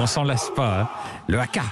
On 0.00 0.06
s'en 0.06 0.24
lasse 0.24 0.50
pas. 0.54 0.80
hein. 0.82 0.88
Le 1.26 1.40
haka. 1.40 1.62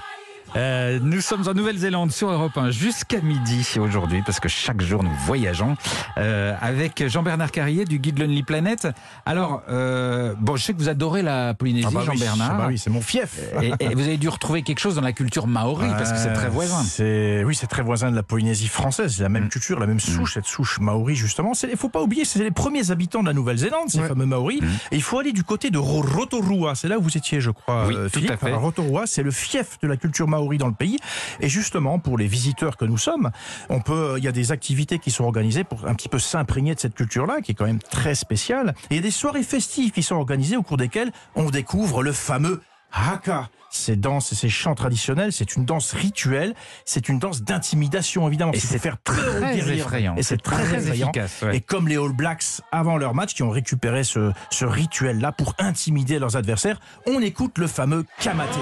Euh, 0.57 0.99
nous 1.03 1.21
sommes 1.21 1.47
en 1.49 1.53
Nouvelle-Zélande 1.53 2.11
sur 2.13 2.31
Europe 2.31 2.57
1 2.57 2.71
jusqu'à 2.71 3.21
midi 3.21 3.67
aujourd'hui 3.79 4.23
parce 4.25 4.41
que 4.41 4.49
chaque 4.49 4.81
jour 4.81 5.03
nous 5.03 5.13
voyageons 5.27 5.77
euh, 6.17 6.55
avec 6.63 7.07
Jean-Bernard 7.09 7.51
Carrier 7.51 7.85
du 7.85 7.99
guide 7.99 8.19
Lonely 8.19 8.43
Planet. 8.43 8.89
Alors, 9.27 9.63
euh, 9.69 10.33
bon, 10.41 10.57
je 10.57 10.63
sais 10.65 10.73
que 10.73 10.79
vous 10.79 10.89
adorez 10.89 11.21
la 11.21 11.53
Polynésie, 11.53 11.87
Ah 11.91 11.93
bah 11.93 12.01
oui, 12.09 12.17
Jean-Bernard. 12.19 12.51
ah 12.55 12.57
bah 12.59 12.65
oui, 12.69 12.79
c'est 12.79 12.89
mon 12.89 13.03
fief. 13.03 13.39
Et, 13.61 13.73
et 13.81 13.95
vous 13.95 14.01
avez 14.03 14.17
dû 14.17 14.31
retrouver 14.31 14.63
quelque 14.63 14.79
chose 14.79 14.95
dans 14.95 15.03
la 15.03 15.13
culture 15.13 15.47
maori 15.47 15.89
parce 15.91 16.13
que 16.13 16.19
c'est 16.19 16.33
très 16.33 16.49
voisin. 16.49 16.83
Euh, 17.01 17.43
oui, 17.45 17.55
c'est 17.55 17.67
très 17.67 17.83
voisin 17.83 18.11
de 18.11 18.17
la 18.17 18.23
Polynésie 18.23 18.69
française. 18.69 19.15
C'est 19.17 19.23
la 19.25 19.29
même 19.29 19.51
culture, 19.51 19.79
la 19.79 19.87
même 19.87 20.01
souche, 20.01 20.35
cette 20.35 20.47
souche 20.47 20.81
maori 20.81 21.17
justement. 21.17 21.53
Il 21.71 21.77
faut 21.77 21.91
pas 21.91 22.01
oublier, 22.03 22.25
c'est 22.25 22.39
les 22.43 22.51
premiers 22.51 22.91
habitants 22.91 23.21
de 23.21 23.27
la 23.27 23.35
Nouvelle-Zélande, 23.35 23.89
ces 23.91 24.01
fameux 24.01 24.25
maoris. 24.27 24.61
Et 24.91 24.97
il 24.97 25.03
faut 25.03 25.19
aller 25.19 25.33
du 25.33 25.45
côté 25.45 25.69
de 25.71 25.79
Ro- 25.79 26.01
Rotorua. 26.03 26.75
C'est 26.75 26.89
là 26.89 26.99
où 26.99 27.03
vous 27.03 27.17
étiez, 27.19 27.43
je 27.43 27.51
crois, 27.51 27.87
Oui, 27.89 27.95
euh, 27.95 28.05
tout 28.09 28.21
Philippe. 28.21 28.31
à 28.33 28.37
fait. 28.39 28.53
Rotorua, 28.55 29.07
c'est 29.07 29.23
le 29.23 29.31
fief 29.31 29.79
de 29.83 29.89
la 29.89 29.97
culture 29.99 30.27
maori 30.27 30.46
dans 30.57 30.69
le 30.69 30.75
pays. 30.75 30.99
Et 31.41 31.49
justement, 31.49 31.99
pour 31.99 32.17
les 32.19 32.27
visiteurs 32.27 32.77
que 32.77 32.85
nous 32.85 32.99
sommes, 32.99 33.31
on 33.69 33.81
peut, 33.81 34.15
il 34.19 34.25
y 34.25 34.29
a 34.29 34.33
des 34.33 34.53
activités 34.53 34.99
qui 34.99 35.11
sont 35.11 35.25
organisées 35.25 35.65
pour 35.65 35.87
un 35.87 35.95
petit 35.95 36.09
peu 36.09 36.19
s'imprégner 36.19 36.75
de 36.75 36.81
cette 36.81 36.95
culture-là, 36.95 37.41
qui 37.43 37.53
est 37.53 37.55
quand 37.55 37.67
même 37.67 37.81
très 37.83 38.15
spéciale. 38.15 38.75
Et 38.91 38.95
il 38.95 38.97
y 38.97 39.01
a 39.01 39.03
des 39.03 39.11
soirées 39.11 39.43
festives 39.43 39.91
qui 39.91 40.03
sont 40.03 40.15
organisées 40.17 40.57
au 40.57 40.63
cours 40.63 40.77
desquelles 40.77 41.13
on 41.35 41.51
découvre 41.51 42.03
le 42.03 42.13
fameux 42.13 42.61
haka. 42.93 43.49
Ces 43.69 43.97
danses 43.97 44.33
et 44.33 44.37
ces 44.37 44.49
chants 44.49 44.75
traditionnels, 44.75 45.33
c'est 45.33 45.57
une 45.57 45.67
danse 45.67 45.93
rituelle, 45.93 46.55
c'est 46.87 47.11
une 47.11 47.19
danse 47.19 47.43
d'intimidation 47.43 48.27
évidemment. 48.27 48.53
Et 48.53 48.59
C'est 48.61 48.79
faire 48.79 48.97
très 49.03 49.55
guerriers. 49.57 49.81
effrayant. 49.81 50.15
Et 50.17 50.23
c'est 50.23 50.37
C'est 50.37 50.43
très, 50.43 50.63
très 50.65 50.77
effrayant. 50.79 51.09
efficace, 51.11 51.43
ouais. 51.43 51.57
Et 51.57 51.61
comme 51.61 51.89
les 51.89 51.97
All 51.97 52.13
Blacks 52.13 52.63
avant 52.73 52.97
leur 52.97 53.13
match 53.15 53.35
qui 53.35 53.43
ont 53.43 53.51
récupéré 53.51 54.03
ce, 54.05 54.33
ce 54.51 54.65
rituel-là 54.65 55.33
pour 55.33 55.55
intimider 55.59 56.19
leurs 56.19 56.37
adversaires, 56.37 56.81
on 57.07 57.21
écoute 57.21 57.59
le 57.59 57.67
fameux 57.67 58.07
kamaté. 58.21 58.61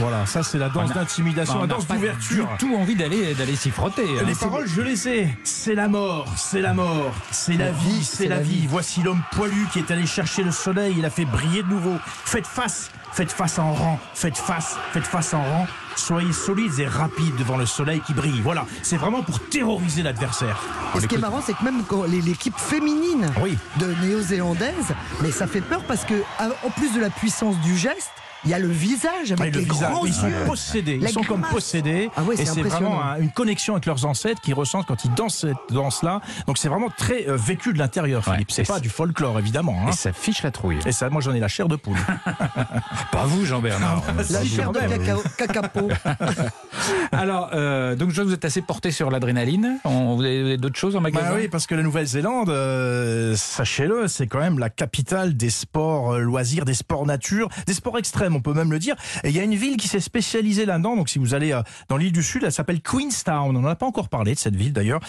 Voilà, 0.00 0.26
ça 0.26 0.42
c'est 0.42 0.58
la 0.58 0.68
danse 0.68 0.92
d'intimidation, 0.92 1.56
On 1.58 1.60
la 1.62 1.66
danse 1.66 1.84
pas 1.84 1.94
d'ouverture. 1.94 2.48
du 2.48 2.56
tout 2.58 2.74
envie 2.74 2.94
d'aller 2.96 3.34
d'aller 3.34 3.56
s'y 3.56 3.70
frotter. 3.70 4.04
hein. 4.20 4.24
Les 4.26 4.34
paroles, 4.34 4.66
je 4.68 4.80
les 4.80 5.08
ai. 5.08 5.28
C'est 5.44 5.74
la 5.74 5.88
mort, 5.88 6.26
c'est 6.36 6.60
la 6.60 6.72
mort, 6.74 7.12
c'est 7.30 7.56
la 7.56 7.70
vie, 7.70 8.04
c'est 8.04 8.28
la 8.28 8.38
vie. 8.40 8.66
Voici 8.68 9.02
l'homme 9.02 9.22
poilu 9.32 9.66
qui 9.72 9.78
est 9.78 9.90
allé 9.90 10.06
chercher 10.06 10.42
le 10.42 10.50
soleil, 10.52 10.94
il 10.98 11.04
a 11.04 11.10
fait 11.10 11.24
briller 11.24 11.62
de 11.62 11.68
nouveau. 11.68 11.96
Faites 12.24 12.46
face, 12.46 12.90
faites 13.12 13.32
face 13.32 13.58
en 13.58 13.72
rang, 13.72 13.98
faites 14.14 14.36
face, 14.38 14.76
faites 14.92 15.06
face 15.06 15.34
en 15.34 15.42
rang. 15.42 15.66
Soyez 15.96 16.32
solides 16.32 16.78
et 16.78 16.86
rapides 16.86 17.36
devant 17.36 17.56
le 17.58 17.66
soleil 17.66 18.00
qui 18.00 18.14
brille. 18.14 18.40
Voilà, 18.42 18.64
c'est 18.82 18.96
vraiment 18.96 19.22
pour 19.22 19.38
terroriser 19.48 20.02
l'adversaire. 20.02 20.56
Et 20.96 21.00
ce 21.00 21.06
qui 21.06 21.16
est 21.16 21.18
marrant, 21.18 21.42
c'est 21.44 21.52
que 21.52 21.62
même 21.64 21.82
l'équipe 22.24 22.56
féminine 22.56 23.30
Oui. 23.42 23.58
de 23.78 23.92
néo-zélandaise, 24.00 24.94
mais 25.20 25.30
ça 25.30 25.46
fait 25.46 25.60
peur 25.60 25.82
parce 25.86 26.04
que, 26.04 26.14
en 26.40 26.70
plus 26.70 26.94
de 26.94 27.00
la 27.00 27.10
puissance 27.10 27.58
du 27.60 27.76
geste, 27.76 28.10
il 28.44 28.50
y 28.50 28.54
a 28.54 28.58
le 28.58 28.68
visage 28.68 29.32
avec 29.32 29.40
Ah, 29.40 29.44
le 29.46 29.50
les 29.50 29.64
visage, 29.64 29.90
grands 29.92 30.06
ils 30.06 30.12
sont 30.14 30.28
yeux. 30.28 30.34
possédés, 30.46 30.98
ils 31.00 31.08
sont 31.08 31.22
comme 31.22 31.42
possédés. 31.50 32.10
Ah 32.16 32.22
ouais, 32.22 32.34
et 32.34 32.38
c'est 32.46 32.54
c'est 32.54 32.62
vraiment 32.62 33.02
un- 33.02 33.18
une 33.20 33.30
connexion 33.30 33.74
avec 33.74 33.86
leurs 33.86 34.04
ancêtres 34.06 34.40
qu'ils 34.40 34.54
ressentent 34.54 34.86
quand 34.86 35.04
ils 35.04 35.12
dansent 35.14 35.36
cette 35.38 35.56
danse-là. 35.74 36.20
Donc 36.46 36.58
c'est 36.58 36.68
vraiment 36.68 36.88
très 36.96 37.28
euh, 37.28 37.36
vécu 37.36 37.72
de 37.72 37.78
l'intérieur, 37.78 38.26
Ouais. 38.26 38.34
Philippe. 38.34 38.50
C'est 38.50 38.62
Et 38.62 38.64
pas 38.64 38.74
c'est- 38.76 38.80
du 38.80 38.88
folklore, 38.88 39.38
évidemment. 39.38 39.76
hein. 39.84 39.90
Et 39.90 39.92
ça 39.92 40.12
fiche 40.12 40.42
la 40.42 40.50
trouille. 40.50 40.78
Et 40.86 40.92
ça, 40.92 41.10
moi 41.10 41.20
j'en 41.20 41.32
ai 41.32 41.40
la 41.40 41.48
chair 41.48 41.68
de 41.68 41.76
poule. 41.76 41.96
Pas 43.12 43.24
vous, 43.26 43.44
Jean-Bernard. 43.44 44.02
La 44.30 44.44
chair 44.44 44.72
de 44.72 44.78
cacao, 44.80 45.22
cacapo. 45.36 45.88
Alors, 47.12 47.50
euh, 47.54 47.96
donc 47.96 48.10
je 48.10 48.14
vois 48.16 48.24
que 48.24 48.28
vous 48.28 48.34
êtes 48.34 48.44
assez 48.44 48.62
porté 48.62 48.90
sur 48.90 49.10
l'adrénaline. 49.10 49.78
On- 49.84 50.16
Vous 50.16 50.22
avez, 50.22 50.56
d'autres 50.56 50.78
choses 50.78 50.96
en 50.96 51.00
magasin 51.00 51.30
Bah 51.30 51.34
oui, 51.36 51.48
parce 51.48 51.66
que 51.66 51.74
la 51.74 51.82
Nouvelle-Zélande, 51.82 52.50
euh, 52.50 53.34
sachez-le, 53.36 54.08
c'est 54.08 54.26
quand 54.26 54.40
même 54.40 54.58
la 54.58 54.70
capitale 54.70 55.36
des 55.36 55.50
sports 55.50 56.14
euh, 56.14 56.18
loisirs, 56.20 56.64
des 56.64 56.74
sports 56.74 57.06
nature, 57.06 57.48
des 57.66 57.74
sports 57.74 57.98
extrêmes, 57.98 58.29
on 58.36 58.40
peut 58.40 58.54
même 58.54 58.70
le 58.72 58.78
dire. 58.78 58.96
Et 59.24 59.28
il 59.30 59.36
y 59.36 59.40
a 59.40 59.42
une 59.42 59.54
ville 59.54 59.76
qui 59.76 59.88
s'est 59.88 60.00
spécialisée 60.00 60.66
là-dedans. 60.66 60.96
Donc 60.96 61.08
si 61.08 61.18
vous 61.18 61.34
allez 61.34 61.52
euh, 61.52 61.62
dans 61.88 61.96
l'île 61.96 62.12
du 62.12 62.22
Sud, 62.22 62.42
elle 62.44 62.52
s'appelle 62.52 62.80
Queenstown. 62.80 63.56
On 63.56 63.60
n'en 63.60 63.68
a 63.68 63.74
pas 63.76 63.86
encore 63.86 64.08
parlé 64.08 64.34
de 64.34 64.38
cette 64.38 64.56
ville 64.56 64.72
d'ailleurs, 64.72 65.00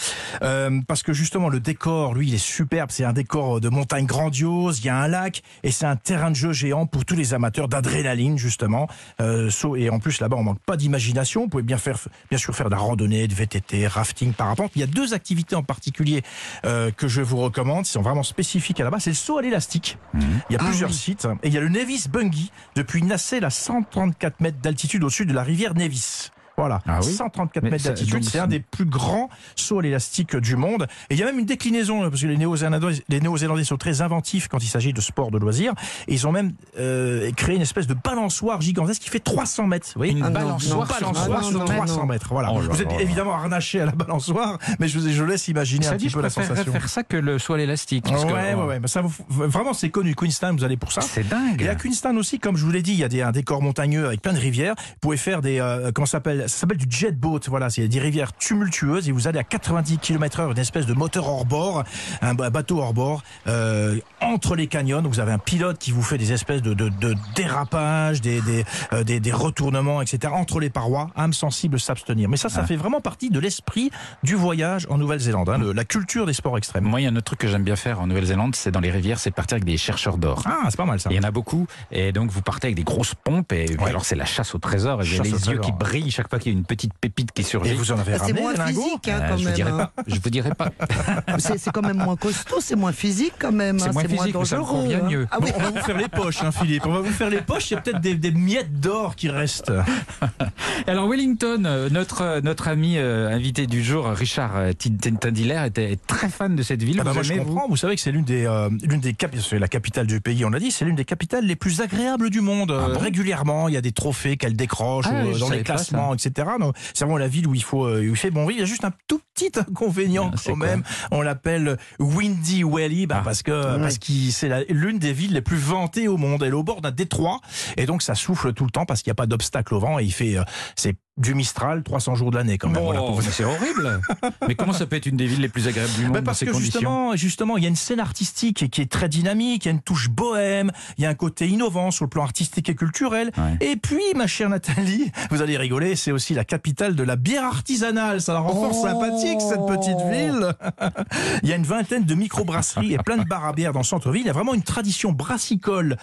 Euh, 0.44 0.82
parce 0.88 1.04
que 1.04 1.14
justement 1.14 1.50
le 1.50 1.60
décor, 1.60 2.14
lui, 2.14 2.28
il 2.28 2.34
est 2.34 2.38
superbe. 2.44 2.90
C'est 2.92 3.04
un 3.04 3.14
décor 3.14 3.62
de 3.62 3.70
montagne 3.70 4.06
grandiose. 4.06 4.80
Il 4.80 4.86
y 4.86 4.90
a 4.90 4.98
un 4.98 5.08
lac 5.08 5.44
et 5.64 5.72
c'est 5.72 5.86
un 5.86 5.96
terrain 5.96 6.32
de 6.32 6.36
jeu 6.36 6.52
géant 6.54 6.86
pour 6.86 7.06
tous 7.06 7.16
les 7.16 7.34
amateurs 7.34 7.68
d'adrénaline 7.68 8.38
justement. 8.38 8.88
Euh, 9.20 9.50
et 9.78 9.90
en 9.90 10.00
plus 10.00 10.20
là-bas, 10.20 10.38
on 10.38 10.44
manque 10.44 10.60
pas 10.66 10.78
d'imagination. 10.78 11.42
Vous 11.44 11.48
pouvez 11.50 11.64
bien 11.64 11.78
faire, 11.78 11.98
bien 12.30 12.38
sûr, 12.40 12.56
faire 12.56 12.68
de 12.68 12.72
la 12.72 12.78
randonnée, 12.82 13.28
de 13.28 13.34
VTT, 13.36 13.88
rafting, 13.88 14.34
parapente. 14.34 14.72
Il 14.76 14.80
y 14.82 14.84
a 14.84 14.88
deux 14.88 15.14
activités 15.14 15.56
en 15.56 15.64
particulier 15.64 16.24
euh, 16.66 16.92
que 16.92 17.08
je 17.08 17.22
vous 17.22 17.38
recommande, 17.38 17.86
qui 17.86 17.92
sont 17.92 18.02
vraiment 18.02 18.24
spécifiques 18.24 18.80
à 18.80 18.84
là-bas. 18.84 19.00
C'est 19.00 19.12
le 19.12 19.16
saut 19.16 19.38
à 19.38 19.42
l'élastique. 19.42 19.98
Il 20.16 20.22
y 20.50 20.56
a 20.56 20.60
Ah 20.62 20.66
plusieurs 20.66 20.90
oui. 20.90 20.96
sites. 20.96 21.28
Et 21.44 21.48
il 21.48 21.54
y 21.54 21.58
a 21.58 21.62
le 21.62 21.70
Nevis 21.70 22.08
Bungee 22.10 22.52
depuis 22.76 23.02
Nacelle 23.12 23.44
à 23.44 23.50
134 23.50 24.40
mètres 24.40 24.60
d'altitude 24.62 25.04
au-dessus 25.04 25.26
de 25.26 25.34
la 25.34 25.44
rivière 25.44 25.74
Nevis. 25.74 26.30
Voilà, 26.62 26.82
Ah 26.88 27.00
oui 27.04 27.12
134 27.14 27.64
Mais 27.64 27.72
mètres 27.72 27.84
d'altitude, 27.86 28.24
c'est 28.24 28.40
un 28.40 28.48
des 28.48 28.60
plus 28.60 28.86
grands 28.86 29.30
sauts 29.56 29.80
à 29.80 29.82
l'élastique 29.82 30.36
du 30.36 30.56
monde. 30.56 30.88
Et 31.10 31.16
il 31.16 31.20
y 31.20 31.24
a 31.24 31.26
même 31.26 31.40
une 31.40 31.46
déclinaison, 31.46 32.10
parce 32.10 32.22
que 32.22 32.28
les 32.28 32.38
Néo-Zélandais, 32.38 33.64
sont 33.64 33.78
très 33.78 34.02
inventifs 34.02 34.48
quand 34.48 34.64
il 34.64 34.68
s'agit 34.68 34.94
de 34.94 35.02
sport 35.02 35.32
de 35.32 35.38
loisirs. 35.38 35.74
Et 36.08 36.14
ils 36.14 36.28
ont 36.28 36.32
même 36.32 36.54
euh, 36.80 37.32
créé 37.36 37.56
une 37.56 37.62
espèce 37.62 37.88
de 37.88 37.94
balançoire 37.94 38.62
gigantesque 38.62 39.02
qui 39.02 39.10
fait 39.10 39.20
300 39.20 39.68
mets. 39.68 39.80
Vous 39.80 39.92
voyez 39.96 40.12
Une 40.14 40.24
Ah 40.24 40.30
balançoire 40.30 40.80
non, 40.80 40.86
sur 40.86 41.00
balançoire 41.00 41.38
Ah 41.40 41.42
non, 41.44 41.50
sur 41.50 41.60
non, 41.60 41.66
300 41.66 41.98
non. 42.02 42.06
mètres. 42.06 42.28
Voilà. 42.30 42.52
Oh 42.52 42.62
là 42.62 42.68
vous 42.70 42.82
êtes 42.82 42.92
évidemment 43.00 43.34
harnaché 43.34 43.80
à 43.82 43.86
la 43.86 43.92
balançoire, 43.92 44.58
mais 44.80 44.88
je, 44.88 45.00
vous- 45.00 45.10
je 45.10 45.24
laisse 45.24 45.48
imaginer 45.48 45.86
Ça 45.86 45.94
un 45.94 45.96
dit, 45.96 46.06
petit 46.08 46.14
peu 46.16 46.22
la 46.22 46.30
sensation. 46.30 46.72
faire 46.72 46.90
ça 46.90 47.04
que 47.04 47.18
le 47.18 47.40
saut 47.40 47.54
à 47.54 47.58
l'élastique. 47.58 48.06
Ouais, 48.12 48.54
ouais, 48.54 48.64
ouais. 48.64 48.80
Mais 48.80 48.88
ça, 48.88 49.02
vous- 49.02 49.14
vraiment, 49.30 49.74
c'est 49.74 49.90
connu. 49.90 50.16
Queenstown, 50.16 50.56
vous 50.58 50.64
allez 50.64 50.78
pour 50.78 50.92
ça. 50.92 51.02
C'est 51.02 51.28
dingue. 51.28 51.62
Et 51.62 51.70
à 51.70 51.76
Queenstown 51.76 52.18
aussi, 52.18 52.40
comme 52.40 52.58
je 52.58 52.64
vous 52.66 52.72
l'ai 52.72 52.82
dit, 52.82 52.92
il 52.94 53.00
y 53.00 53.04
a 53.04 53.10
des, 53.10 53.22
un 53.22 53.32
décor 53.32 53.62
montagneux 53.62 54.06
avec 54.08 54.22
plein 54.22 54.34
de 54.34 54.40
rivières. 54.40 54.76
Vous 54.78 54.96
pouvez 55.02 55.18
faire 55.18 55.42
des, 55.42 55.60
euh, 55.60 55.92
comment 55.94 56.06
ça 56.06 56.12
s'appelle? 56.18 56.46
S'appelle 56.60 56.78
du 56.78 56.88
jet 56.90 57.12
boat. 57.12 57.40
Voilà, 57.48 57.70
c'est 57.70 57.88
des 57.88 58.00
rivières 58.00 58.34
tumultueuses 58.34 59.08
et 59.10 59.12
vous 59.12 59.28
allez 59.28 59.40
à 59.40 59.44
90 59.44 59.98
km/h, 60.00 60.52
une 60.52 60.58
espèce 60.58 60.86
de 60.86 60.94
moteur 60.94 61.28
hors 61.28 61.46
bord, 61.46 61.84
un 62.22 62.34
ba- 62.34 62.50
bateau 62.50 62.80
hors 62.80 62.94
bord, 62.94 63.24
euh, 63.48 64.00
entre 64.22 64.56
les 64.56 64.68
canyons. 64.68 65.02
Vous 65.04 65.20
avez 65.20 65.32
un 65.32 65.38
pilote 65.40 65.78
qui 65.78 65.92
vous 65.92 66.02
fait 66.04 66.18
des 66.18 66.32
espèces 66.34 66.62
de, 66.62 66.74
de, 66.74 66.90
de 66.90 67.16
dérapages, 67.36 68.22
des, 68.22 68.42
des, 68.42 68.64
euh, 68.94 69.04
des, 69.04 69.20
des 69.20 69.32
retournements, 69.32 70.02
etc. 70.02 70.34
Entre 70.36 70.60
les 70.60 70.70
parois, 70.70 71.10
âme 71.16 71.34
sensible 71.34 71.80
s'abstenir. 71.80 72.30
Mais 72.30 72.38
ça, 72.38 72.50
ça 72.50 72.62
Ah. 72.64 72.68
fait 72.68 72.76
vraiment 72.76 73.02
partie 73.02 73.30
de 73.30 73.40
l'esprit 73.40 73.90
du 74.24 74.36
voyage 74.36 74.86
en 74.90 74.98
Nouvelle-Zélande, 74.98 75.50
hein, 75.50 75.60
la 75.74 75.84
culture 75.86 76.26
des 76.26 76.34
sports 76.34 76.58
extrêmes. 76.58 76.84
Moi, 76.86 77.02
il 77.02 77.04
y 77.04 77.08
a 77.08 77.10
un 77.10 77.16
autre 77.16 77.26
truc 77.26 77.40
que 77.40 77.48
j'aime 77.48 77.64
bien 77.64 77.76
faire 77.76 78.00
en 78.00 78.08
Nouvelle-Zélande, 78.08 78.56
c'est 78.56 78.72
dans 78.72 78.80
les 78.80 78.92
rivières, 78.92 79.20
c'est 79.20 79.32
partir 79.32 79.56
avec 79.56 79.66
des 79.66 79.78
chercheurs 79.78 80.18
d'or. 80.18 80.44
Ah, 80.46 80.68
c'est 80.70 80.78
pas 80.78 80.86
mal 80.86 81.00
ça. 81.00 81.10
Il 81.12 81.16
y 81.16 81.20
en 81.20 81.24
a 81.24 81.32
beaucoup, 81.32 81.66
et 81.92 82.12
donc 82.12 82.30
vous 82.32 82.42
partez 82.42 82.68
avec 82.68 82.76
des 82.76 82.84
grosses 82.84 83.16
pompes, 83.16 83.52
et 83.52 83.76
Ouais. 83.80 83.90
alors 83.90 84.06
c'est 84.06 84.16
la 84.16 84.26
chasse 84.26 84.54
au 84.56 84.60
trésor, 84.60 85.02
et 85.02 85.06
Chasse 85.06 85.20
les 85.26 85.32
yeux 85.32 85.40
trésor. 85.40 85.62
qui 85.66 85.72
brillent 85.72 86.12
chaque 86.12 86.28
fois 86.32 86.40
qu'il 86.40 86.52
y 86.52 86.56
a 86.56 86.58
une 86.58 86.66
petite 86.66 86.94
pépite 87.00 87.32
qui 87.32 87.44
surgit. 87.44 87.72
Et 87.72 87.76
vous 87.76 87.92
en 87.92 88.00
avez 88.00 88.14
Ah, 88.14 88.18
C'est 88.18 88.24
ramené, 88.26 88.42
moins 88.42 88.52
les 88.54 88.58
lingots 88.58 88.82
physique, 88.82 89.08
hein, 89.08 89.20
Euh, 89.22 89.30
quand 89.30 89.38
je 89.38 89.42
vous 89.42 89.46
même. 89.46 89.54
dirai 89.56 89.72
pas. 89.72 89.92
Je 90.08 90.16
vous 90.20 90.30
dirai 90.30 90.50
pas. 90.56 90.70
C'est 91.38 91.58
c'est 91.60 91.72
quand 91.72 91.82
même 91.84 91.98
moins 91.98 92.16
costaud, 92.16 92.58
c'est 92.60 92.76
moins 92.76 92.92
physique 92.92 93.34
quand 93.40 93.52
même. 93.52 93.78
C'est 93.80 93.90
hein, 93.90 93.92
moins 93.94 94.04
physique, 94.04 94.36
mais 94.36 94.46
ça 94.46 94.56
me 94.58 94.62
dangereux. 94.62 94.82
convient 94.82 95.00
hein. 95.04 95.10
mieux. 95.10 95.28
Ah 95.32 95.38
oui. 95.42 95.50
On 95.56 95.60
va 95.62 95.70
vous 95.70 95.78
faire 95.86 95.98
les 95.98 96.08
poches, 96.08 96.44
hein, 96.44 96.52
Philippe. 96.52 96.86
On 96.86 96.92
va 96.92 97.02
vous 97.02 97.12
faire 97.12 97.30
les 97.30 97.42
poches. 97.42 97.70
Il 97.72 97.74
y 97.76 97.78
a 97.78 97.82
peut-être 97.82 98.02
des, 98.02 98.16
des 98.16 98.32
miettes 98.32 98.80
d'or 98.80 99.16
qui 99.16 99.30
restent. 99.30 99.72
Alors 100.88 101.08
Wellington, 101.10 101.64
euh, 101.66 101.90
notre 101.90 102.22
euh, 102.22 102.42
notre 102.42 102.68
ami 102.68 102.98
euh, 102.98 103.30
invité 103.30 103.68
du 103.68 103.84
jour, 103.84 104.06
Richard 104.08 104.54
Tin- 104.78 104.96
Tin- 105.02 105.16
Tindiller, 105.16 105.62
était 105.68 105.98
très 106.08 106.30
fan 106.30 106.56
de 106.56 106.64
cette 106.64 106.84
ville. 106.84 106.98
Ah 107.02 107.04
bah 107.04 107.10
Vous 107.12 107.16
moi, 107.16 107.24
je 107.24 107.34
vous 107.34 107.40
comprends. 107.46 107.68
Vous 107.68 107.78
savez 107.78 107.96
que 107.96 108.02
c'est 108.02 108.12
l'une 108.12 108.24
des, 108.26 108.46
euh, 108.46 108.70
l'une 108.84 109.00
des 109.02 109.14
cap- 109.14 109.36
c'est 109.40 109.60
la 109.60 109.68
capitale 109.68 110.08
du 110.08 110.22
pays. 110.22 110.44
On 110.46 110.50
l'a 110.50 110.60
dit, 110.60 110.72
c'est 110.72 110.86
l'une 110.86 110.96
des 110.96 111.06
capitales 111.06 111.46
les 111.46 111.56
plus 111.56 111.82
agréables 111.82 112.30
du 112.30 112.42
monde. 112.42 112.72
Ah 112.78 112.94
bon? 112.94 113.00
Régulièrement, 113.00 113.68
il 113.68 113.74
y 113.74 113.78
a 113.78 113.82
des 113.82 113.92
trophées 113.92 114.38
qu'elle 114.38 114.56
décroche 114.56 115.06
Ah, 115.08 115.24
dans 115.40 115.50
les 115.50 115.58
pas 115.60 115.64
classements, 115.64 116.14
etc. 116.26 116.48
C'est 116.94 117.06
vraiment 117.06 117.18
la 117.18 117.28
ville 117.28 117.48
où 117.48 117.56
il 117.56 117.64
faut, 117.64 117.86
euh, 117.86 118.00
où 118.02 118.12
il 118.12 118.16
fait 118.16 118.32
bon 118.32 118.42
vivre. 118.46 118.58
Il 118.58 118.60
y 118.60 118.64
a 118.64 118.66
juste 118.66 118.86
un 118.86 118.94
tout 119.08 119.20
petit 119.34 119.52
inconvénient 119.60 120.32
Ah, 120.34 120.38
quand 120.46 120.56
même. 120.56 120.84
On 121.12 121.22
l'appelle 121.22 121.78
Windy 122.00 122.64
Valley, 122.64 123.06
bah, 123.08 123.18
Ah. 123.20 123.24
parce 123.24 123.44
que 123.44 123.78
parce 123.80 123.98
que 123.98 124.12
c'est 124.32 124.66
l'une 124.70 125.00
des 125.00 125.14
villes 125.14 125.34
les 125.34 125.42
plus 125.42 125.58
vantées 125.58 126.08
au 126.08 126.18
monde. 126.18 126.44
Elle 126.44 126.50
est 126.50 126.54
au 126.54 126.64
bord 126.64 126.82
d'un 126.82 126.92
détroit 126.92 127.40
et 127.78 127.86
donc 127.86 128.02
ça 128.02 128.16
souffle 128.16 128.54
tout 128.54 128.66
le 128.66 128.72
temps 128.72 128.86
parce 128.86 129.02
qu'il 129.02 129.10
n'y 129.10 129.14
a 129.14 129.16
pas 129.16 129.26
d'obstacle 129.28 129.74
au 129.74 129.80
vent 129.80 130.00
et 130.00 130.04
il 130.04 130.12
fait, 130.14 130.38
euh, 130.38 130.44
c'est 130.76 130.96
du 131.18 131.36
Mistral 131.36 131.84
300 131.84 132.16
jours 132.16 132.32
de 132.32 132.38
l'année 132.38 132.58
quand 132.58 132.70
même. 132.70 132.82
Bon, 132.82 133.12
voilà, 133.12 133.32
c'est 133.32 133.44
horrible. 133.44 134.00
mais 134.48 134.56
comment 134.56 134.74
ça 134.74 134.86
peut 134.86 134.96
être 134.96 135.06
une 135.06 135.18
des 135.18 135.28
villes 135.28 135.42
les 135.42 135.50
plus 135.50 135.68
agréables 135.68 135.92
du 135.94 136.04
monde 136.04 136.14
bah 136.14 136.20
dans 136.22 136.26
parce 136.26 136.40
ces 136.40 136.46
que 136.46 136.52
conditions 136.52 136.80
justement, 136.80 137.16
justement, 137.16 137.58
il 137.58 137.64
y 137.64 137.66
a 137.66 137.70
une 137.70 137.76
scène 137.76 138.00
artistique 138.00 138.70
qui 138.70 138.82
est 138.82 138.92
très 138.92 139.10
dynamique, 139.10 139.66
il 139.66 139.68
y 139.68 139.72
a 139.72 139.74
une 139.74 139.82
touche 139.82 140.10
bohème, 140.10 140.72
il 140.98 141.04
y 141.04 141.06
a 141.06 141.10
un 141.10 141.16
côté 141.16 141.48
innovant 141.48 141.92
sur 141.92 142.06
le 142.06 142.10
plan 142.10 142.24
artistique 142.24 142.70
et 142.70 142.76
culturel. 142.76 143.32
Ouais. 143.38 143.58
Et 143.72 143.76
puis, 143.76 144.02
ma 144.16 144.28
chère 144.28 144.50
Nathalie, 144.50 145.12
vous 145.30 145.42
allez 145.42 145.58
rigoler, 145.58 145.96
c'est 145.96 146.12
aussi 146.12 146.34
la 146.34 146.46
capitale 146.46 146.96
de 146.96 147.04
la 147.04 147.18
bière 147.18 147.44
artisanale. 147.44 148.22
Ça 148.22 148.34
la 148.34 148.40
rend 148.40 148.54
fort 148.54 148.72
Oh. 148.74 148.88
sympathique, 148.88 149.42
cette 149.42 149.66
petite 149.66 150.00
ville. 150.10 150.54
il 151.44 151.50
y 151.50 151.54
a 151.54 151.56
une 151.58 151.66
vingtaine 151.66 152.06
de 152.06 152.16
microbrasseries 152.16 152.94
et 152.94 152.98
plein 152.98 153.18
de 153.18 153.26
bars 153.26 153.46
à 153.46 153.54
bière 153.54 153.74
dans 153.74 153.82
le 153.82 153.86
centre-ville. 153.86 154.22
Il 154.22 154.28
y 154.28 154.30
a 154.30 154.34
vraiment 154.34 154.54
une 154.54 154.64
tradition 154.64 155.12
brassicole 155.12 155.98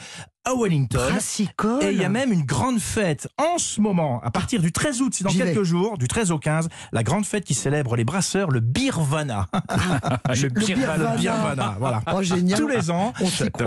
à 0.44 0.54
Wellington. 0.54 0.98
Brassicole. 1.10 1.84
Et 1.84 1.90
il 1.92 1.98
y 1.98 2.04
a 2.04 2.08
même 2.08 2.32
une 2.32 2.44
grande 2.44 2.78
fête 2.80 3.28
en 3.36 3.58
ce 3.58 3.80
moment, 3.80 4.20
à 4.24 4.30
partir 4.30 4.60
du 4.62 4.72
13 4.72 5.02
août, 5.02 5.12
c'est 5.14 5.24
dans 5.24 5.30
quelques 5.30 5.62
jours, 5.62 5.98
du 5.98 6.08
13 6.08 6.30
au 6.32 6.38
15, 6.38 6.68
la 6.92 7.02
grande 7.02 7.26
fête 7.26 7.44
qui 7.44 7.54
célèbre 7.54 7.96
les 7.96 8.04
brasseurs, 8.04 8.50
le 8.50 8.60
Birvana. 8.60 9.46
le 10.28 10.48
Birvana. 10.48 11.12
Le 11.14 11.18
Birvana, 11.20 11.76
voilà. 11.78 12.02
Oh, 12.14 12.22
génial. 12.22 12.58
Tous 12.58 12.68
les 12.68 12.90
ans, 12.90 13.12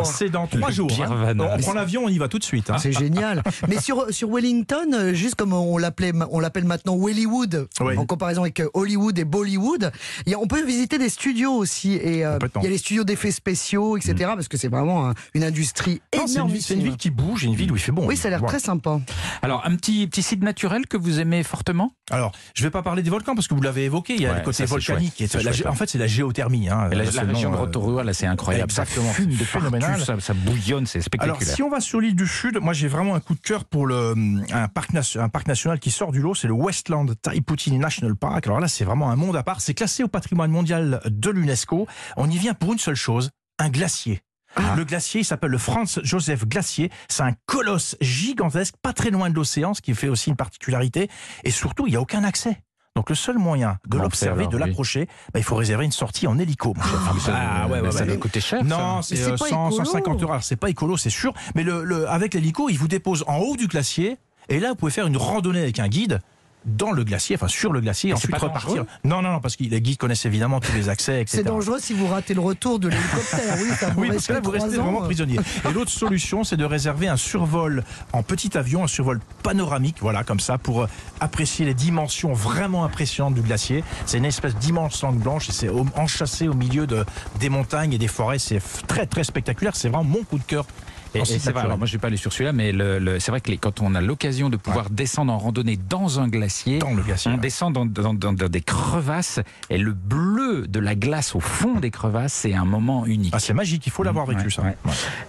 c'est 0.06 0.30
dans 0.30 0.48
trois 0.48 0.72
jours. 0.72 0.90
hein. 1.02 1.36
On 1.40 1.58
prend 1.60 1.74
l'avion, 1.74 2.04
on 2.06 2.10
y 2.10 2.18
va 2.18 2.28
tout 2.28 2.40
de 2.40 2.44
suite. 2.44 2.70
hein. 2.70 2.78
C'est 2.80 2.92
génial. 2.94 3.44
Mais 3.68 3.80
sur, 3.80 4.08
sur 4.12 4.30
Wellington, 4.30 4.92
euh, 4.94 5.14
juste 5.14 5.36
comme 5.36 5.54
on 5.54 5.78
l'appelait, 5.78 6.14
on 6.32 6.40
l'appelle 6.40 6.66
maintenant 6.66 6.98
Wellywood, 6.98 7.68
Oui. 7.82 7.98
en 7.98 8.06
comparaison 8.06 8.42
avec 8.42 8.60
euh, 8.60 8.70
Hollywood 8.74 9.18
et 9.20 9.26
Bollywood, 9.26 9.92
il 10.26 10.32
y 10.32 10.36
a- 10.36 10.40
on 10.40 10.48
peut 10.48 10.64
visiter 10.66 10.98
des 10.98 11.10
studios 11.10 11.54
aussi. 11.54 11.94
Et 11.94 12.26
euh, 12.26 12.40
il 12.58 12.64
y 12.64 12.68
a 12.68 12.70
les 12.70 12.78
studios 12.78 13.04
d'effets 13.04 13.32
spéciaux, 13.32 13.98
etc. 13.98 14.14
Parce 14.34 14.48
que 14.48 14.58
c'est 14.58 14.68
vraiment 14.70 15.10
un- 15.10 15.14
une 15.34 15.44
industrie 15.44 16.02
énorme. 16.12 16.50
C'est 16.62 16.74
une 16.76 16.84
ville 16.84 16.98
qui 16.98 17.10
bouge, 17.10 17.44
une 17.44 17.56
ville 17.56 17.72
où 17.72 17.76
il 17.76 17.82
fait 17.82 17.92
bon. 17.92 18.06
Oui, 18.08 18.16
ça 18.18 18.28
a 18.28 18.32
l'air 18.32 18.44
très 18.46 18.60
sympa. 18.60 19.00
Alors, 19.42 19.66
un 19.66 19.76
petit, 19.76 20.08
petit 20.08 20.22
site 20.22 20.44
naturel 20.44 20.88
que 20.88 20.98
vous 20.98 21.20
aimez 21.20 21.44
fortement? 21.44 21.92
Alors, 22.10 22.32
je 22.56 22.64
vais 22.64 22.70
pas 22.70 22.82
parler 22.82 23.04
des 23.04 23.10
volcans 23.10 23.36
parce 23.36 23.48
que 23.48 23.54
vous 23.54 23.62
l'avez 23.62 23.86
évoqué. 23.86 24.16
Il 24.16 24.22
y 24.22 24.26
a 24.26 24.32
Ouais, 24.32 24.40
le 24.40 24.44
côté 24.44 24.66
volcanique. 24.66 25.02
chouette, 25.02 25.14
qui 25.16 25.24
est- 25.24 25.28
c'est 25.28 25.44
la 25.44 25.52
chouette, 25.52 25.66
gé- 25.68 25.70
en 25.70 25.76
fait, 25.76 25.90
c'est 25.90 25.98
la 25.98 26.08
géothermie. 26.08 26.70
hein. 26.70 26.90
La, 26.92 27.04
région 27.04 27.50
nom, 27.50 27.56
de 27.56 27.56
euh, 27.56 27.60
Rotorua, 27.66 28.04
là, 28.04 28.14
c'est 28.14 28.26
incroyable. 28.28 28.66
Exactement, 28.72 29.08
Ça 29.08 29.14
fume 29.14 29.26
de 29.32 29.38
partout, 29.38 29.46
phénoménal. 29.46 30.02
ça, 30.04 30.20
ça 30.20 30.34
bouillonne, 30.34 30.86
c'est 30.86 30.98
Alors, 31.00 31.06
spectaculaire. 31.06 31.56
si 31.56 31.64
on 31.64 31.70
va 31.70 31.80
sur 31.80 32.02
l'île 32.02 32.16
du 32.16 32.28
Sud, 32.28 32.58
moi 32.62 32.74
j'ai 32.74 32.88
vraiment 32.88 33.16
un 33.16 33.20
coup 33.20 33.34
de 33.36 33.40
cœur 33.40 33.66
pour 33.66 33.86
le, 33.88 34.14
un, 34.54 34.68
parc, 34.68 34.94
nation- 34.94 35.22
un 35.22 35.30
parc 35.30 35.48
national 35.48 35.80
qui 35.80 35.92
sort 35.92 36.12
du 36.12 36.20
lot, 36.22 36.36
c'est 36.36 36.48
le 36.48 36.54
Westland 36.54 37.14
Taiputini 37.22 37.78
National 37.80 38.16
Park. 38.16 38.46
Alors 38.48 38.60
là, 38.60 38.68
c'est 38.68 38.84
vraiment 38.84 39.10
un 39.10 39.16
monde 39.16 39.36
à 39.36 39.44
part. 39.44 39.62
C'est 39.62 39.74
classé 39.74 40.04
au 40.04 40.08
patrimoine 40.08 40.52
mondial 40.52 41.02
de 41.06 41.30
l'UNESCO. 41.30 41.88
On 42.18 42.30
y 42.30 42.38
vient 42.38 42.54
pour 42.54 42.74
une 42.74 42.80
seule 42.80 42.96
chose, 42.96 43.30
un 43.60 43.70
glacier. 43.70 44.22
Ah. 44.56 44.74
Le 44.76 44.84
glacier, 44.84 45.22
il 45.22 45.26
s'appelle 45.26 45.52
le 45.52 45.58
Franz 45.58 46.00
Joseph 46.04 46.46
Glacier. 46.46 46.92
C'est 47.10 47.24
un 47.24 47.34
colosse 47.46 47.96
gigantesque, 48.02 48.76
pas 48.82 48.94
très 48.94 49.10
loin 49.10 49.30
de 49.30 49.36
l'océan, 49.36 49.74
ce 49.74 49.82
qui 49.82 49.94
fait 49.96 50.10
aussi 50.10 50.30
une 50.30 50.36
particularité. 50.36 51.10
Et 51.44 51.52
surtout, 51.52 51.88
il 51.88 51.92
n'y 51.92 51.96
a 51.96 52.02
aucun 52.02 52.24
accès. 52.24 52.62
Donc 52.98 53.10
le 53.10 53.16
seul 53.16 53.38
moyen 53.38 53.78
de 53.88 53.98
l'observer, 53.98 54.48
de 54.48 54.58
oui. 54.58 54.60
l'approcher, 54.60 55.08
bah, 55.34 55.40
il 55.40 55.44
faut 55.44 55.56
réserver 55.56 55.86
une 55.86 55.94
sortie 55.94 56.28
en 56.28 56.38
hélico. 56.38 56.74
mon. 56.76 56.84
Ah, 57.34 57.68
ouais, 57.70 57.80
ouais, 57.80 57.92
ça 57.92 58.06
doit 58.06 58.18
coûter 58.18 58.42
cher. 58.42 58.66
Non, 58.66 59.02
c'est 59.02 59.16
Mais 59.16 59.22
c'est 59.22 59.32
euh, 59.32 59.38
pas 59.38 59.48
100, 59.48 59.68
écolo. 59.70 59.86
150 59.86 60.22
euros. 60.24 60.32
Alors, 60.34 60.44
c'est 60.44 60.58
pas 60.58 60.70
écolo, 60.70 60.98
c'est 60.98 61.10
sûr. 61.10 61.34
Mais 61.56 61.64
le, 61.64 61.86
le- 61.86 62.10
avec 62.10 62.34
l'hélico, 62.34 62.68
il 62.70 62.78
vous 62.78 62.90
dépose 62.90 63.24
en 63.28 63.38
haut 63.38 63.56
du 63.56 63.68
glacier. 63.68 64.18
Et 64.50 64.60
là, 64.60 64.70
vous 64.72 64.76
pouvez 64.76 64.92
faire 64.92 65.08
une 65.08 65.16
randonnée 65.16 65.62
avec 65.62 65.80
un 65.80 65.88
guide 65.88 66.20
dans 66.66 66.92
le 66.92 67.04
glacier, 67.04 67.36
enfin 67.36 67.48
sur 67.48 67.74
le 67.74 67.82
glacier, 67.82 68.12
et 68.12 68.14
ensuite 68.14 68.36
repartir. 68.36 68.86
Non, 69.04 69.22
non, 69.22 69.32
non, 69.32 69.40
parce 69.40 69.56
que 69.56 69.64
les 69.64 69.82
guides 69.82 69.98
connaissent 69.98 70.26
évidemment 70.26 70.60
tous 70.60 70.74
les 70.74 70.90
accès, 70.90 71.22
etc. 71.22 71.38
C'est 71.38 71.44
dangereux 71.44 71.80
si 71.80 71.94
vous 71.94 72.08
ratez 72.08 72.34
le 72.34 72.42
retour 72.42 72.80
de 72.80 72.90
l'hélicoptère. 72.90 73.58
Oui, 73.60 73.70
Oui, 73.98 74.08
parce 74.10 74.28
que 74.28 74.34
là, 74.34 74.40
vous 74.42 74.52
restez 74.52 74.78
vraiment 74.78 75.02
prisonnier. 75.02 75.40
Et 75.70 75.74
l'autre 75.74 75.92
solution, 75.92 76.44
c'est 76.44 76.58
de 76.58 76.66
réserver 76.66 77.08
un 77.08 77.18
survol 77.18 77.84
en 78.14 78.24
petit 78.24 78.58
avion, 78.58 78.84
un 78.84 78.88
survol 78.88 79.20
panoramique, 79.44 79.98
voilà, 80.02 80.24
comme 80.24 80.40
ça, 80.40 80.58
pour 80.58 80.88
apprécier 81.20 81.66
les 81.66 81.74
dimensions 81.74 82.34
vraiment 82.34 82.86
impressionnantes 82.86 83.36
du 83.36 83.42
glacier. 83.42 83.84
C'est 84.06 84.18
une 84.18 84.26
espèce 84.26 84.56
d'immense 84.56 85.02
langue 85.02 85.20
blanche 85.20 85.50
et 85.50 85.52
c'est 85.52 85.70
enchâssé 85.96 86.48
au 86.48 86.54
milieu 86.54 86.88
de, 86.88 87.06
des 87.40 87.50
montagnes 87.50 87.94
et 87.94 87.98
des 87.98 88.08
forêts. 88.08 88.40
C'est 88.40 88.62
très, 88.88 89.06
très 89.06 89.24
spectaculaire. 89.24 89.76
C'est 89.76 89.90
vraiment 89.90 90.04
mon 90.04 90.24
coup 90.24 90.38
de 90.38 90.44
cœur. 90.44 90.66
Et, 91.14 91.26
c'est 91.26 91.52
vrai, 91.52 91.62
alors 91.64 91.78
moi 91.78 91.88
je 91.88 91.94
vais 91.94 91.98
pas 92.00 92.08
aller 92.08 92.18
sur 92.18 92.32
celui-là, 92.32 92.54
mais 92.54 92.72
le, 92.72 93.00
le- 93.00 93.20
c'est 93.20 93.32
vrai 93.32 93.42
que 93.42 93.50
les- 93.52 93.58
quand 93.58 93.82
on 93.82 93.96
a 93.96 94.02
l'occasion 94.02 94.50
de 94.50 94.58
pouvoir 94.58 94.90
descendre 94.90 95.34
en 95.34 95.38
randonnée 95.38 95.78
dans 95.90 96.20
un 96.20 96.28
glacier, 96.28 96.80
Dans 96.80 96.94
le 96.94 97.02
glacier. 97.04 97.30
on 97.32 97.36
ouais. 97.36 97.40
descend 97.42 97.74
dans, 97.74 97.86
dans- 97.86 98.14
dans- 98.14 98.34
dans 98.34 98.48
des 98.50 98.62
crevasses 98.62 99.40
et 99.70 99.78
le 99.78 99.94
bleu 99.94 100.68
de 100.68 100.80
la 100.80 100.96
glace 100.96 101.36
au 101.36 101.40
fond 101.40 101.80
des 101.80 101.92
crevasses, 101.92 102.34
c'est 102.34 102.54
un 102.54 102.66
moment 102.66 103.06
unique. 103.06 103.34
Ah, 103.36 103.40
c'est 103.40 103.54
magique, 103.54 103.86
il 103.88 103.92
faut 103.92 104.04
l'avoir 104.04 104.26
vécu, 104.26 104.46
Ouais, 104.46 104.50
ça. 104.50 104.62
ouais. 104.64 104.76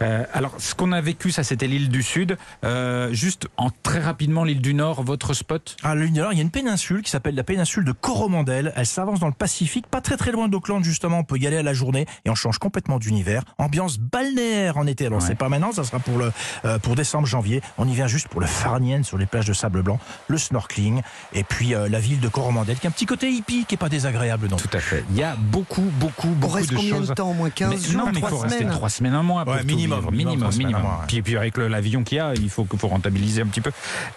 Euh, 0.03 0.25
alors, 0.33 0.55
ce 0.59 0.75
qu'on 0.75 0.93
a 0.93 1.01
vécu, 1.01 1.31
ça 1.31 1.43
c'était 1.45 1.67
l'île 1.67 1.89
du 1.89 2.03
Sud. 2.03 2.37
Euh, 2.65 3.13
juste 3.13 3.49
en 3.57 3.71
très 3.83 4.01
rapidement, 4.01 4.45
l'île 4.45 4.61
du 4.63 4.75
Nord, 4.75 5.03
votre 5.03 5.35
spot? 5.35 5.77
À 5.83 5.95
l'île 5.95 6.13
du 6.13 6.21
Nord, 6.21 6.33
il 6.33 6.37
y 6.37 6.41
a 6.41 6.43
une 6.43 6.51
péninsule 6.51 7.03
qui 7.03 7.11
s'appelle 7.11 7.35
la 7.35 7.45
péninsule 7.45 7.85
de 7.85 7.93
Coromandel. 7.93 8.73
Elle 8.77 8.87
s'avance 8.87 9.21
dans 9.21 9.27
le 9.27 9.33
Pacifique, 9.33 9.87
pas 9.89 10.01
très 10.01 10.17
très 10.17 10.31
loin 10.33 10.49
d'Auckland 10.49 10.85
justement. 10.85 11.19
On 11.19 11.25
peut 11.25 11.39
y 11.39 11.47
aller 11.47 11.57
à 11.57 11.63
la 11.63 11.75
journée 11.75 12.07
et 12.25 12.31
on 12.31 12.35
change 12.35 12.59
complètement 12.59 12.99
d'univers. 12.99 13.43
Ambiance 13.59 13.99
balnéaire 13.99 14.77
en 14.77 14.87
été. 14.87 15.07
Alors 15.07 15.23
c'est 15.23 15.35
pas 15.35 15.49
maintenant, 15.49 15.72
ça 15.75 15.85
sera 15.85 15.99
pour 15.99 16.19
le 16.19 16.33
euh, 16.65 16.79
pour 16.79 16.95
décembre 16.95 17.27
janvier. 17.27 17.61
On 17.79 17.89
y 17.89 17.95
vient 17.95 18.07
juste 18.07 18.29
pour 18.29 18.41
le 18.41 18.47
farnienne 18.47 19.05
sur 19.05 19.19
les 19.19 19.27
plages 19.27 19.47
de 19.47 19.53
sable 19.53 19.83
blanc, 19.83 19.99
le 20.29 20.39
snorkeling 20.39 21.03
et 21.33 21.45
puis 21.45 21.75
euh, 21.75 21.89
la 21.89 22.01
ville 22.01 22.21
de 22.21 22.29
Coromandel 22.29 22.79
qui 22.79 22.87
a 22.87 22.91
un 22.91 22.93
petit 22.93 23.07
côté 23.07 23.31
hippie 23.31 23.65
qui 23.67 23.75
est 23.75 23.79
pas 23.79 23.89
désagréable 23.89 24.49
non. 24.49 24.57
Tout 24.57 24.69
à 24.73 24.81
fait. 24.81 25.05
Il 25.11 25.17
y 25.17 25.23
a 25.23 25.35
beaucoup, 25.37 25.83
beaucoup, 25.99 26.29
On 26.29 26.33
beaucoup 26.33 26.55
reste 26.55 26.71
de 26.71 26.77
combien 26.77 26.97
choses. 26.97 27.09
de 27.09 27.15
temps 27.15 27.31
Au 27.31 27.35
moins 27.35 27.51
15 27.51 27.71
Mais 27.71 27.77
jours, 27.93 28.01
non, 28.01 28.07
mais 28.07 28.13
il 28.15 28.19
3 28.21 28.31
faut 28.31 28.39
rester 28.39 28.59
semaines 28.59 28.73
trois 28.73 28.89
semaines, 28.91 29.15
un 29.15 29.23
mois. 29.23 29.45
pour 29.45 29.55
Ouais, 29.55 29.63
minimum, 29.65 30.01
minimum, 30.11 30.15
minimum, 30.15 30.53
semaines, 30.53 30.75
un 30.75 30.79
mois, 30.81 30.91
ouais. 31.01 31.07
Puis, 31.09 31.23
puis 31.23 31.37
avec 31.37 31.57
le- 31.57 31.69
l'avion 31.69 32.03
qu'il 32.05 32.17
y 32.19 32.21
a, 32.21 32.35
il 32.35 32.51
faut, 32.51 32.65
qu'il 32.65 32.79
faut 32.79 32.89
rentabiliser 32.89 33.43
un 33.43 33.47
petit 33.47 33.61
peu. 33.61 33.71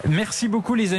Merci 0.08 0.48
beaucoup 0.48 0.74
les 0.74 0.84
amis. 0.84 0.94